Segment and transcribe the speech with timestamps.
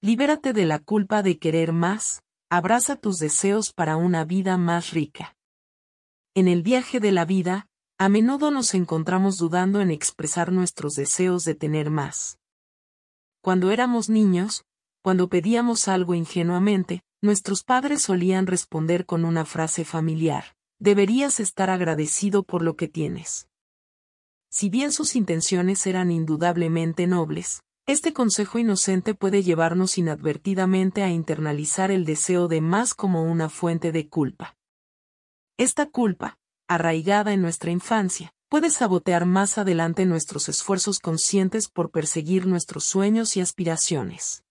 [0.00, 5.36] libérate de la culpa de querer más, abraza tus deseos para una vida más rica.
[6.34, 7.66] En el viaje de la vida,
[7.98, 12.38] a menudo nos encontramos dudando en expresar nuestros deseos de tener más.
[13.42, 14.64] Cuando éramos niños,
[15.02, 22.44] cuando pedíamos algo ingenuamente, nuestros padres solían responder con una frase familiar, deberías estar agradecido
[22.44, 23.48] por lo que tienes.
[24.48, 31.90] Si bien sus intenciones eran indudablemente nobles, este consejo inocente puede llevarnos inadvertidamente a internalizar
[31.90, 34.58] el deseo de más como una fuente de culpa.
[35.56, 36.38] Esta culpa,
[36.68, 43.38] arraigada en nuestra infancia, puede sabotear más adelante nuestros esfuerzos conscientes por perseguir nuestros sueños
[43.38, 44.44] y aspiraciones.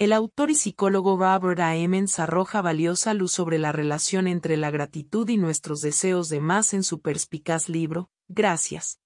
[0.00, 1.76] El autor y psicólogo Robert A.
[1.76, 6.74] Emmons arroja valiosa luz sobre la relación entre la gratitud y nuestros deseos de más
[6.74, 8.98] en su perspicaz libro, Gracias,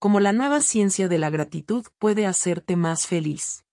[0.00, 3.66] como la nueva ciencia de la gratitud puede hacerte más feliz.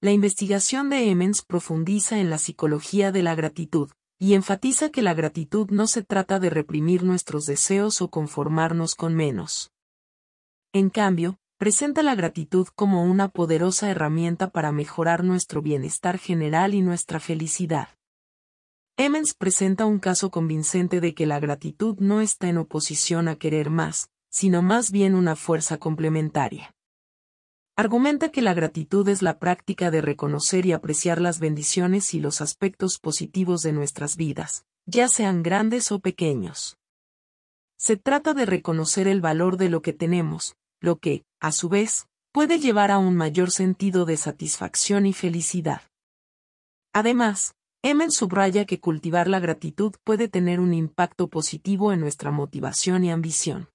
[0.00, 5.12] La investigación de Emmons profundiza en la psicología de la gratitud, y enfatiza que la
[5.12, 9.72] gratitud no se trata de reprimir nuestros deseos o conformarnos con menos.
[10.72, 16.80] En cambio, presenta la gratitud como una poderosa herramienta para mejorar nuestro bienestar general y
[16.80, 17.88] nuestra felicidad.
[18.96, 23.68] Emmons presenta un caso convincente de que la gratitud no está en oposición a querer
[23.68, 26.74] más, sino más bien una fuerza complementaria.
[27.76, 32.40] Argumenta que la gratitud es la práctica de reconocer y apreciar las bendiciones y los
[32.40, 36.76] aspectos positivos de nuestras vidas, ya sean grandes o pequeños.
[37.78, 42.08] Se trata de reconocer el valor de lo que tenemos, lo que, a su vez,
[42.32, 45.82] puede llevar a un mayor sentido de satisfacción y felicidad.
[46.92, 53.04] Además, Emen subraya que cultivar la gratitud puede tener un impacto positivo en nuestra motivación
[53.04, 53.68] y ambición.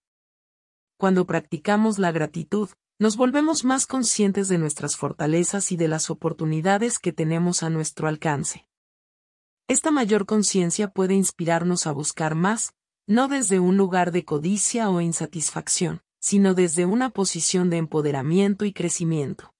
[0.99, 2.67] Cuando practicamos la gratitud,
[2.99, 8.09] nos volvemos más conscientes de nuestras fortalezas y de las oportunidades que tenemos a nuestro
[8.09, 8.67] alcance.
[9.69, 12.73] Esta mayor conciencia puede inspirarnos a buscar más,
[13.07, 18.73] no desde un lugar de codicia o insatisfacción, sino desde una posición de empoderamiento y
[18.73, 19.53] crecimiento.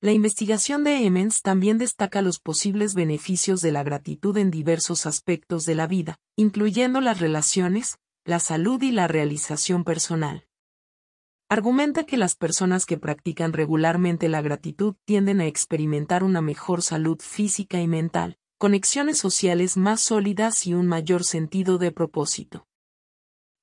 [0.00, 5.66] La investigación de Emmons también destaca los posibles beneficios de la gratitud en diversos aspectos
[5.66, 7.98] de la vida, incluyendo las relaciones,
[8.28, 10.46] la salud y la realización personal.
[11.48, 17.18] Argumenta que las personas que practican regularmente la gratitud tienden a experimentar una mejor salud
[17.22, 22.66] física y mental, conexiones sociales más sólidas y un mayor sentido de propósito.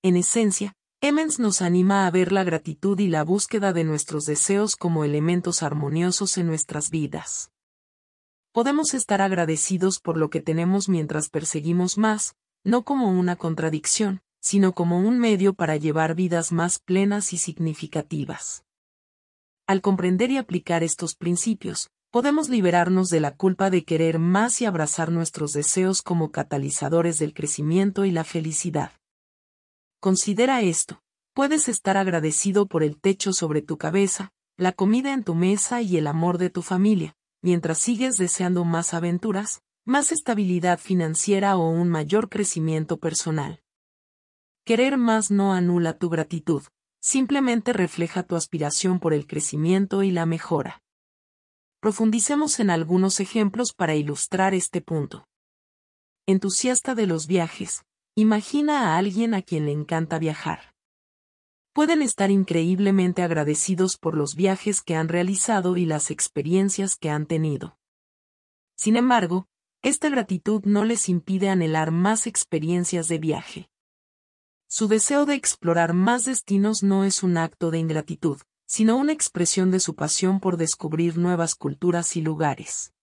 [0.02, 4.76] En esencia, Emmons nos anima a ver la gratitud y la búsqueda de nuestros deseos
[4.76, 7.52] como elementos armoniosos en nuestras vidas.
[8.52, 14.75] Podemos estar agradecidos por lo que tenemos mientras perseguimos más, no como una contradicción, sino
[14.75, 18.63] como un medio para llevar vidas más plenas y significativas.
[19.66, 24.66] Al comprender y aplicar estos principios, podemos liberarnos de la culpa de querer más y
[24.66, 28.91] abrazar nuestros deseos como catalizadores del crecimiento y la felicidad.
[30.00, 31.01] Considera esto.
[31.34, 35.97] Puedes estar agradecido por el techo sobre tu cabeza, la comida en tu mesa y
[35.97, 41.89] el amor de tu familia, mientras sigues deseando más aventuras, más estabilidad financiera o un
[41.89, 43.65] mayor crecimiento personal.
[44.66, 46.64] Querer más no anula tu gratitud,
[47.00, 50.81] simplemente refleja tu aspiración por el crecimiento y la mejora.
[51.80, 55.28] Profundicemos en algunos ejemplos para ilustrar este punto.
[56.26, 57.84] Entusiasta de los viajes,
[58.16, 60.74] imagina a alguien a quien le encanta viajar.
[61.72, 67.28] Pueden estar increíblemente agradecidos por los viajes que han realizado y las experiencias que han
[67.28, 67.78] tenido.
[68.76, 69.46] Sin embargo,
[69.84, 73.70] esta gratitud no les impide anhelar más experiencias de viaje.
[74.68, 79.72] Su deseo de explorar más destinos no es un acto de ingratitud, sino una expresión
[79.72, 82.94] de su pasión por descubrir nuevas culturas y lugares.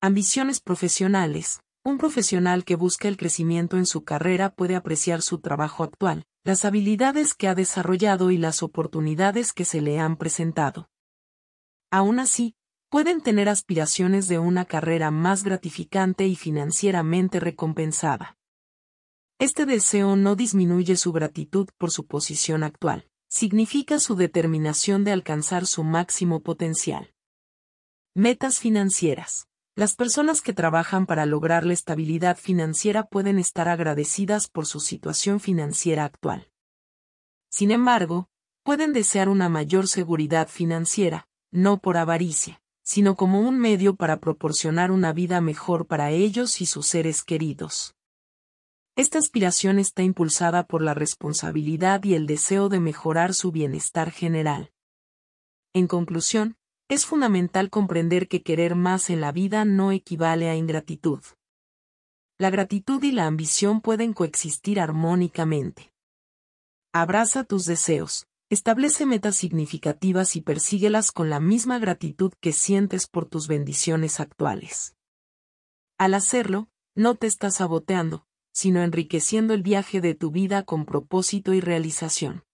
[0.00, 1.60] Ambiciones profesionales.
[1.82, 6.64] Un profesional que busca el crecimiento en su carrera puede apreciar su trabajo actual, las
[6.64, 10.88] habilidades que ha desarrollado y las oportunidades que se le han presentado.
[11.90, 12.54] Aún así,
[12.90, 18.36] pueden tener aspiraciones de una carrera más gratificante y financieramente recompensada.
[19.40, 25.64] Este deseo no disminuye su gratitud por su posición actual, significa su determinación de alcanzar
[25.64, 27.14] su máximo potencial.
[28.14, 29.48] Metas financieras.
[29.74, 35.40] Las personas que trabajan para lograr la estabilidad financiera pueden estar agradecidas por su situación
[35.40, 36.50] financiera actual.
[37.48, 38.28] Sin embargo,
[38.62, 44.90] pueden desear una mayor seguridad financiera, no por avaricia, sino como un medio para proporcionar
[44.90, 47.94] una vida mejor para ellos y sus seres queridos.
[48.96, 54.72] Esta aspiración está impulsada por la responsabilidad y el deseo de mejorar su bienestar general.
[55.72, 56.56] En conclusión,
[56.90, 61.20] Es fundamental comprender que querer más en la vida no equivale a ingratitud.
[62.36, 65.92] La gratitud y la ambición pueden coexistir armónicamente.
[66.92, 73.24] Abraza tus deseos, establece metas significativas y persíguelas con la misma gratitud que sientes por
[73.26, 74.96] tus bendiciones actuales.
[75.96, 81.52] Al hacerlo, no te estás saboteando, sino enriqueciendo el viaje de tu vida con propósito
[81.54, 82.44] y realización.